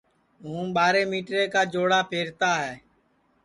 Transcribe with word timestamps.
ہوں 0.43 0.61
ٻاریں 0.75 1.05
مِٹریں 1.11 1.47
کا 1.53 1.61
چوڑا 1.73 1.99
پہرتا 2.09 2.51
ہے 2.65 2.73